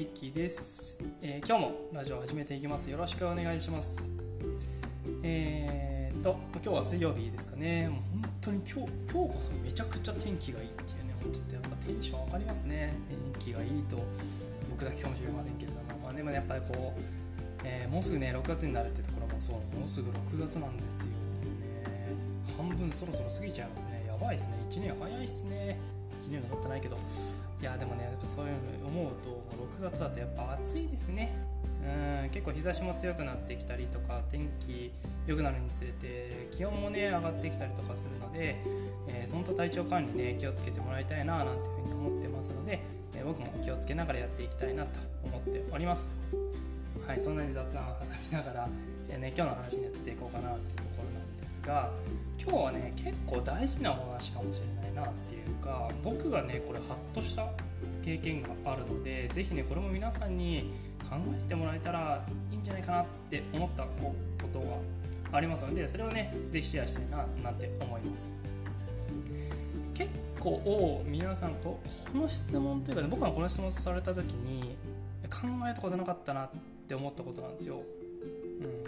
[0.00, 2.90] ケーキです、えー今日もラジオを始めていきます。
[2.90, 4.10] よろしくお願いします。
[5.22, 7.90] えー、と今日は水曜日ですかね。
[7.90, 12.94] もう本当に今日今日こそめちゃくちゃ天気がいいっていうねもうちょっとやっぱテンション上がりますね。
[13.10, 13.98] 天気がいいと
[14.70, 17.00] 僕だけかもしれませんけれども、まあ、でもねやっぱりこう、
[17.64, 21.10] えーもうすぐね6月になるってところもそうもうすぐ6月なんですよ。
[21.10, 22.16] ね
[22.56, 24.06] 半分そろそろ過ぎちゃいますね。
[24.08, 24.56] やばいですね。
[24.70, 25.78] 1年早いっすね。
[26.22, 26.96] 1年も経ってないけど
[27.60, 29.42] いやでもねやっぱそういうの思うと
[29.80, 31.36] 6月だとやっぱ暑いですね。
[31.82, 34.92] うん結構日差しも強くなってきたりとか天気
[35.26, 38.56] 良くなるにつれて気温もね上がってきたりとかするので、
[39.08, 42.80] えー、本当体調管理ね気をつけてもらいたいななんていうふうに思ってますので、
[43.14, 46.16] えー僕も気をつけながらやっていきたいなと思っております。
[47.06, 48.68] はいそんなに雑談を挟みながら、
[49.08, 51.90] えーね、今日の話に移っていこうかなっていうところなんですが
[52.40, 57.46] 今日はね結構大事なお話かもしれないなっていうか僕がねこれハッとした
[58.02, 60.72] 経験があるのでぜひねこれも皆さんに
[61.08, 64.14] 考えてもらえたらいいんじゃないかなって思ったこ
[64.52, 64.66] とが
[65.32, 68.32] ありますのでそれをねぜひシェアしたいななんて思います。
[69.94, 71.78] 結構皆さんこ
[72.12, 74.76] この質問というか、ね、僕がこの質問された時に
[75.28, 76.50] 考えたことなかったなっ
[76.88, 77.82] て思ったことなんですよ。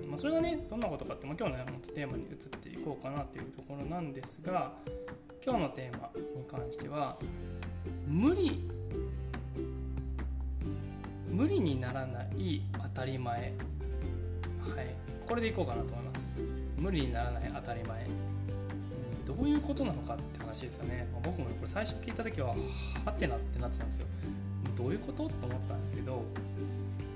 [0.00, 4.72] うんま、それがねどんなことかって、まあ、今日の、ね、本当テーマに移っていこうかなというところなんですが
[5.44, 7.16] 今日のテーマに関しては
[8.06, 8.62] 無理
[11.28, 13.34] 無理にならない当たり前。
[13.34, 13.52] はい。
[15.26, 16.36] これでいこうかなと思います。
[16.76, 18.06] 無理にならない当たり前、
[19.26, 22.54] どういうことなのかって話ですよね、僕もこれ最初聞いた時は
[23.04, 24.06] はてなってなってたんですよ。
[24.76, 26.22] どういうことと思ったんですけど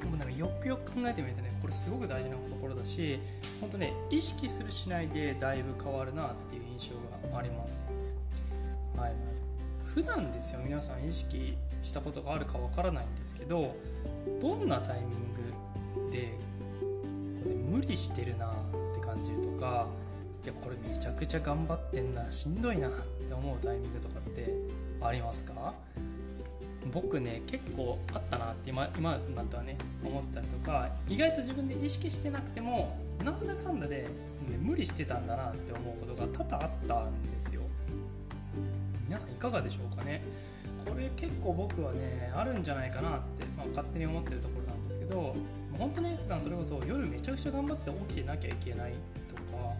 [0.00, 3.18] でもなんかよくよく考えてみるとねこれすごく大事なところだし
[3.60, 7.86] 本当ね意識するしないでだいぶ変わるなっていう印象があります。
[9.02, 9.12] はい
[9.84, 13.74] 普段ですよ皆さん意識したことがあるかわからないんですけど
[14.40, 16.38] どんなタイミングで
[17.42, 18.50] これ無理してるなっ
[18.94, 19.88] て感じるとか
[20.44, 22.90] いやこれめちゃくちゃ頑張ってんなしんどいなっ
[23.26, 24.54] て思うタイミングとかって
[25.00, 25.74] ありますか？
[26.92, 34.08] 僕ね結構あったなって今今なってはね思ったりとか意外と自分で意識してなくてもなんだかんだで、ね、
[34.60, 37.62] 無理してたんだなって思うことが多々あったんですよ。
[39.12, 40.22] 皆さんいかがでしょうかね。
[40.88, 45.36] これ結構僕はねあるんじゃないかなって、まあ、勝手に思ってるところなんですけど
[45.78, 48.94] 本当ね普段それこそ夜めちゃくちゃ頑張って起きてなきゃいけない
[49.28, 49.76] とか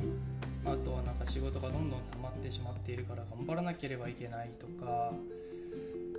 [0.67, 5.13] あとはなんか仕事がどんどん溜まってしまっているから頑張らなければいけないとか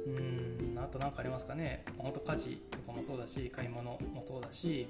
[0.08, 1.86] うんあと何かありますかね。
[2.00, 4.88] 本当家事とかもそうだし買い物もそうだし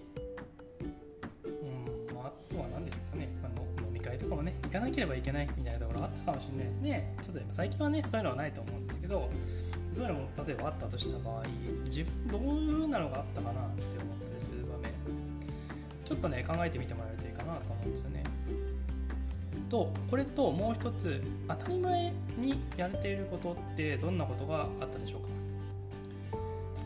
[4.36, 7.16] の飲み会とかもね行かなければいけないみたいなところあったかもしれないですね。
[7.22, 9.30] ちょっと最近はねそういうのはないと思うんですけど
[9.92, 11.44] そういうのも例えばあったとした場合
[11.86, 14.92] 自分どういうなのがあったかなって思ったりする場面。
[16.04, 18.24] ちょっとね考えてみてもらえるといいかなと思うんですよね。
[19.70, 25.28] とこれともう一つ当たり前にやれていることってどんなことがあったでしょうか。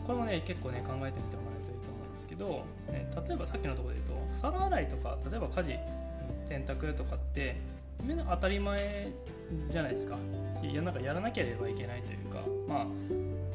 [0.06, 5.78] これもね結構ね考えてみてもらえるといいと思うんですけど、ね、例えばさっきのとこで言うと皿洗いとか例えば家事
[6.48, 7.56] 洗濯とかって
[8.30, 8.78] 当たり前
[9.68, 10.16] じゃないですか
[10.62, 12.84] いやなんかやらなければいけないというか、まあ、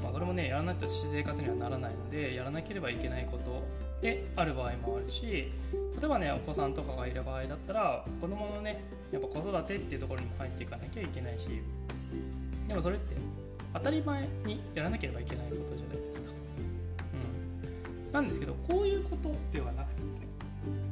[0.03, 3.63] まあそれもねやらないと私生活にはならないのでやらなければいけないこと
[4.01, 11.47] である場合もあるし例えばねお子さんとかがいる場合だったら子供のねやっぱ子育てっていうところにも入っていかなきゃいけないし
[12.67, 13.15] でもそれって
[13.73, 16.31] 当たり前にやらなければいけないことじゃないですか。
[18.07, 20.27] うん、なんですけどこういうことではなくてですね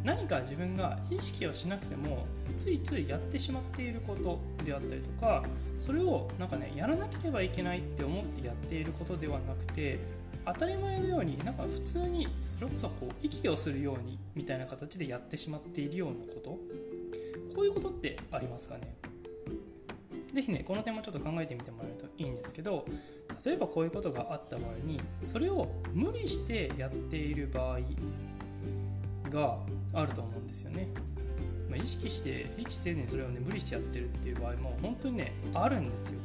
[0.03, 2.25] 何か自分が意識をしなくても
[2.57, 5.43] ついついやってしまっていることであったりとか
[5.77, 9.99] それをなんかねやらなければいけないって思ってやっていることではなくて
[10.45, 16.57] 当たり前のようになんか普通にそれこそこう息をするようにみたいな形でやってしまっているようなこと。
[17.53, 18.95] こういうことってありますかね？
[20.33, 22.85] 是非ねこの点もちょっと考えてみてもらえるといいんですけど
[23.45, 27.79] 例えばこういうことがあった場合にそれを無理してやっている場合
[29.31, 29.57] が
[29.93, 30.87] あると思うんですよね。
[31.69, 36.19] まあ、意識して意識せずにそれをね無理してやってるっていう場合も本当にねあるんですよ。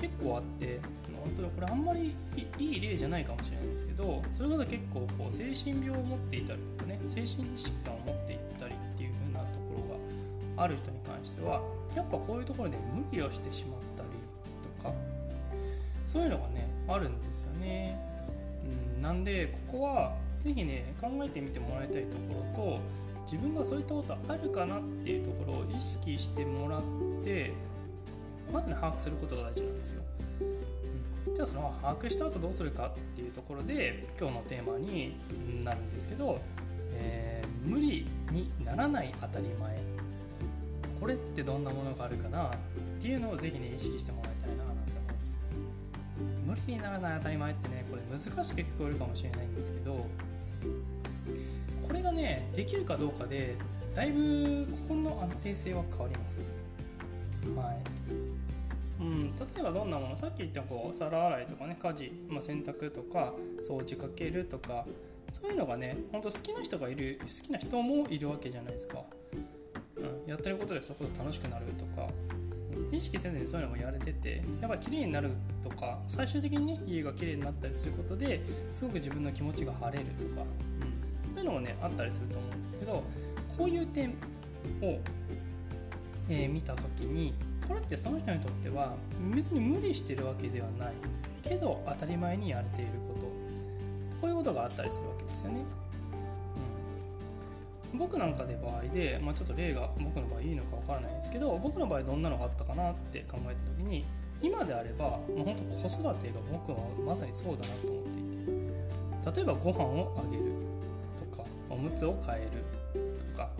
[0.00, 0.78] 結構あって
[1.24, 2.14] 本当にこれあんまり
[2.58, 7.26] いい例じゃないかもしれないんですけどそれこそ結構こう精神病を持っていたりとかね精神
[7.56, 9.84] 疾患を持っていったりっていう風なとこ
[10.56, 11.60] ろがある人に関しては
[11.96, 14.08] やっぱこういうところで無理をしてしまったり
[14.78, 14.94] とか
[16.06, 17.98] そういうのがねあるんですよね。
[18.96, 20.14] うん、なんでここは
[20.48, 22.80] 是非ね考えてみてもらいたいところと
[23.30, 26.82] 自分がそういったことあるかなっていうところを意識してもらっ
[27.22, 27.52] て
[28.52, 30.02] まずね把握することが大事なんですよ。
[31.34, 35.14] じゃあその把握した後どうするかっていうところで今日のテーマに
[35.62, 36.40] なるんですけど、
[36.94, 39.78] えー、無理にならない当たり前。
[40.98, 42.50] これってどんなものがあるかなっ
[43.00, 45.40] ていうのをぜひね意識してもらいたいななんて思います。
[46.44, 50.06] 無理にならない当たり前ってねこれ難しく聞こえるかもしれないんですけど
[51.86, 53.56] これがねできるかどうかで
[53.94, 56.56] だいぶ心の安定性は変わります。
[57.56, 57.76] はい。
[59.00, 60.16] うん、例えばどんなもの？
[60.16, 63.32] さっき言ったこう皿洗いとかね家事、まあ、洗濯とか
[63.62, 64.84] 掃除かけるとか
[65.32, 68.98] そういうのがねほんと好きな人がいる好きな人もいるわけじゃないですか。
[69.96, 72.08] うんやってることでそこそ楽しくなるとか。
[72.90, 75.30] 意識せずにそういうのもやれててやっぱ綺麗になる
[75.62, 78.40] とか最終的にね家が綺麗になったりすることで
[78.70, 80.42] すごく自分の気持ちが晴れるとか、
[81.26, 83.04] うん、そういうのもねあったりすると思うんですけど
[83.56, 84.14] こういう点を、
[86.28, 87.34] えー、見た時に
[87.66, 88.94] これってその人にとっては
[89.34, 90.92] 別に無理してるわけではない
[91.42, 93.26] けど当たり前にやれていること
[94.20, 95.77] こういうことがあったりするわけですよね。
[97.94, 104.04] 僕なんかで場合で、まあ、ちょっと例が僕の場合いいのかわからないんですけど僕の場合どんなのがあったかなって考えた時に
[104.40, 110.44] 今であればもう本当子育てが僕はまさにそうだなと思っていて例えばご飯をあげる
[111.18, 113.50] とかおむつを替えるとか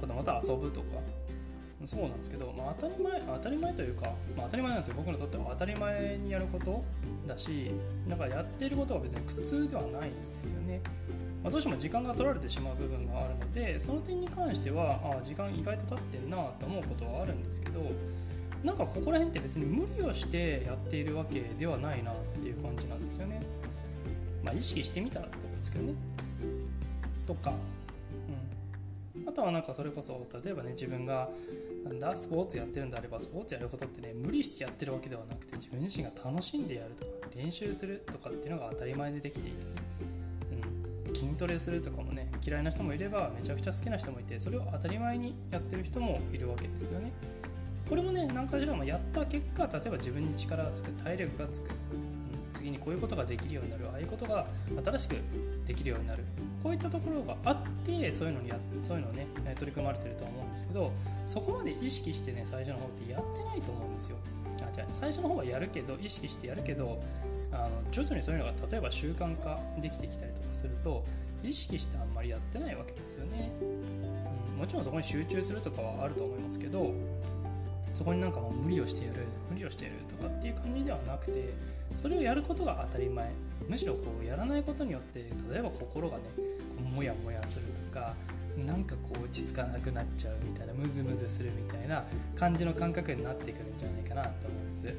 [0.00, 0.98] 子供と遊ぶとか
[1.84, 4.06] そうなんですけど、まあ、当たり前当たり前というか、
[4.36, 4.94] まあ、当たり前なんですよ。
[4.96, 6.84] 僕にとっては当たり前にやること
[7.26, 7.72] だし
[8.08, 10.80] なんかやってることは別に苦痛ではないんですよね。
[11.42, 17.80] まあ、どうしても時間が取られてしまう部分があるのでその点に関してはあ時間意外と経ってんなと思うことはあるんですけど
[18.62, 23.42] なんかここら辺って別に無理をしてやっているわけではないなっていう感じなんですよね。
[24.44, 25.94] まあ、意識してみたらってとこですけどね。
[27.26, 27.52] とか、
[29.16, 31.28] うん、あとはなんかそれこそ例えばね自分が
[31.84, 40.01] なんだスポーツやってるんであればスポーツやることってね無理してやってるわけではなくて自分自身が楽しんでやるとか練習するとかっていうのが当たり前でできていたり
[41.42, 47.10] トレするとかもね嫌いな人もいればめちゃくちゃ好きな人もいてそれを当たり前にやってる人もいるわけですよね。
[47.88, 51.74] これもね何かしらもやった結果例えば自分に力がつく体力がつく、うん、
[52.52, 54.46] 次にこういうことができるようになるああいうことが
[54.84, 55.16] 新しく
[55.66, 56.22] できるようになる
[56.62, 59.26] こういったところがあってそういうのにやそういうのをね
[59.58, 60.92] 取り組まれてると思うんですけど
[61.26, 64.16] そこまで意識してね最初の方ってやってないと思うんですよ。
[64.62, 67.02] あじゃあ最初の方はやるけど意識してやるけど
[67.52, 71.04] あの徐々にそういうのが例えば習慣化できてきたりとかすると
[71.42, 76.92] 意識してあんまりやってないわけですよね、うん、もちろんそこに集中するとかはあると思いますけど
[77.94, 81.52] そこになんかもう無理をしてやる無理をしてやるとかっていう感じではなくて
[81.94, 83.30] それをやることが当たり前。
[83.68, 86.42] むしろこうやらないことによって例えば心がねこ
[86.78, 88.14] うモヤモヤするとか
[88.66, 92.04] なんかこう落ち着かなくなっちゃうみたいなムズムズするみたいな
[92.34, 94.94] 感じの感覚になってくるんじゃないかなと思うんです。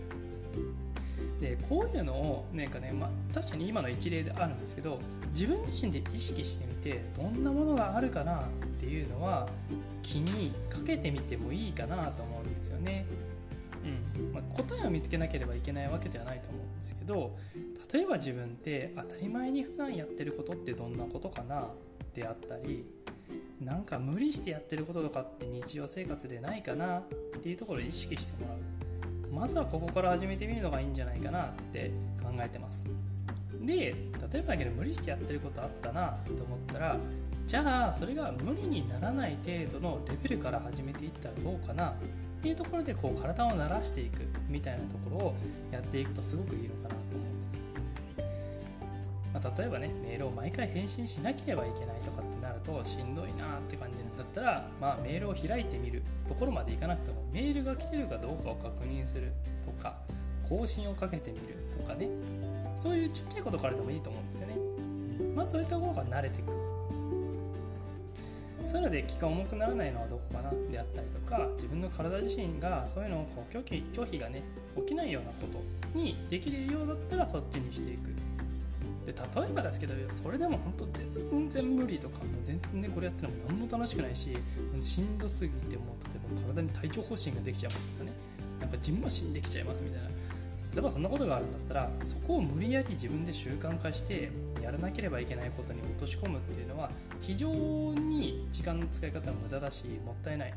[1.44, 4.98] でこういうのをなんかね、まあ、確かに今の一例であるんですけど
[5.34, 8.50] 自分自身で意識してみてどんなものがあるかなっ
[8.80, 9.50] ていうのは
[10.02, 13.06] 気にかけてみてもいいかなと思うんですよね。
[14.18, 17.36] うんまあ、答えを見つけなければいけないわけではないと思うんですけど
[17.92, 21.68] 例えば自分って当たり前に普段やってることってどんなことかな
[22.14, 22.86] であったり
[23.60, 27.04] なんか無理してやってることとかって日常生活でないかなっ
[27.42, 28.83] ていうところを意識してもらう
[29.34, 32.88] まずはここから始めてみるのがいいんじゃないかなって考えてます。
[33.66, 33.96] で
[34.32, 36.98] 例えばだけど無理してやってることあったなと思ったら
[37.48, 41.94] じゃあそれが無理にならない程度のレベルから始めていったらどうかなっ
[42.42, 45.36] ていうところでこう体を慣らしていくみたいなところを
[45.72, 47.64] やっていくとすごくいいのかなと思うんです、
[49.34, 52.33] まあ、例えばねメールを毎回返信しなければいけないとかって
[52.64, 59.32] としんどいなって感じなんだったら、まあ、メールを開いてみるところまでいかなくてもメールが来てるかどうかを確認する
[59.66, 59.96] とか
[60.48, 62.08] 更新をかけてみるとかね。
[62.76, 64.56] そういうちっちゃいことからでもいいと思うんですよね。
[65.36, 66.52] まずそういったところが慣れていく。
[68.66, 74.42] そういうので気が重くならないのはどこかなであったりとか自分の体自身がそういうのをこう拒否拒否がね
[74.78, 75.48] 起きないようなこ
[75.94, 78.13] とにできるようだったらそっちにしていく。
[79.06, 84.38] で例えばですけどそれでも本当全然無理とかもう全然これやっても何も楽しくないし
[84.80, 88.12] しんどすぎてもう例えば体に体調方針ができちゃいますとかね。
[88.60, 90.08] なんかじんましんできちゃいますみたいな。
[90.74, 94.32] 例えばそんなことがあるんだったらそこを無理やり自分で習慣化して
[94.62, 96.90] やらなければいけないことに落とし込むっていうのは
[97.22, 100.54] 非常に時間の使い方は無駄だしもったいない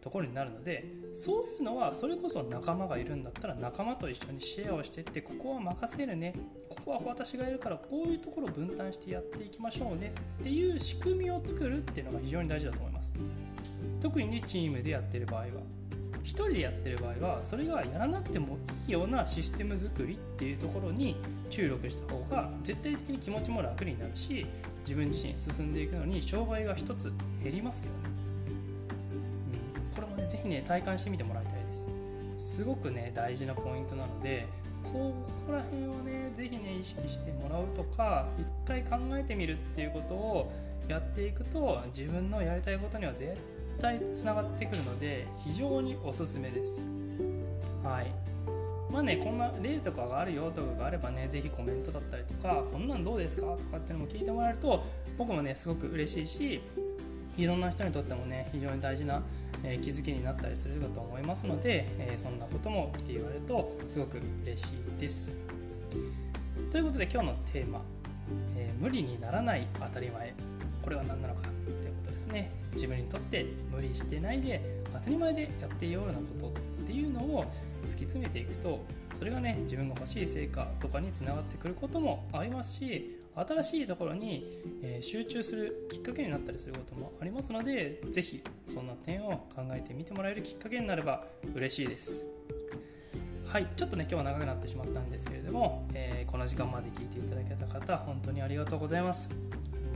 [0.00, 6.34] ところになるのでそういうのはそれこそ仲間がいるんだったら仲間と一緒にシェアをしていってここは任せるね。
[6.68, 10.12] ここは私がいるからこういうところを分担してやっていきましょうね。
[10.40, 13.14] っていう仕組みを作るっていうのが非常に大事だと思います。
[14.00, 15.46] 特にねチームでやってる場合は。
[16.24, 18.56] 1人でやってる場合はそれがやらなくても
[18.86, 21.16] いいようなシステム作りっていうところに
[21.50, 24.46] 注力した方が絶対的に気持ちも楽になるし
[24.86, 28.08] 自分自身進んでいくのに障害が1つ減りますよね、
[29.94, 31.88] これもね是非ね体感してみてもらいたいです。
[32.36, 34.46] すごくね大事なポイントなので
[34.82, 35.14] こ
[35.46, 40.52] こら辺をね是非ね意識してもらうとか一回考えてみるっていうことを
[40.88, 43.36] やっていくと自分のやりたいことには絶
[43.80, 46.86] 対つながってくるので非常におすすめです。
[47.82, 48.06] はい。
[48.90, 53.56] まあねこんな例とかがあるよとかがあればね是非コメントだったりとかこんなんどうですか？
[53.56, 54.84] とかっていうのも聞いてもらえると
[55.16, 56.60] 僕もねすごく嬉しいし
[57.36, 59.20] いろんな人にとってもね非常に大事な、
[59.64, 65.36] え、気づきになったりするかと思いますので、え、そんなこともって言われるとすごく嬉しいです。
[66.70, 67.82] ということで今日のテーマ、
[68.56, 70.34] えー、無理にならない当たり前。
[70.82, 72.50] これは何なのかということですね。
[72.72, 74.60] 自分にとって無理してないで
[74.92, 76.52] 当たり前でやっているようなことっ
[76.86, 77.44] ていうのを
[77.84, 84.46] 突き詰めていくとそれがね自分が欲しい成果とかにつながってくることもありますし新しいところに、
[84.82, 91.24] え集中するきっかけになったりすることもありますので是非そんな点を考えてみてもらえるきっかけになれば
[91.54, 92.26] 嬉しいです。
[93.46, 99.30] はいちょっとね今日は長くなってしまったんですけれども、えー、この時間まで聞いていただけた方本当にありがとうございます。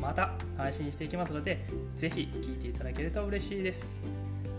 [0.01, 1.67] また配信していきますので
[1.97, 4.03] 是非聴いていただけると嬉しいです。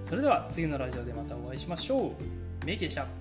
[0.05, 2.65] それでは次のラジオでまたお会いしましょう。
[2.65, 3.18] メイキでした。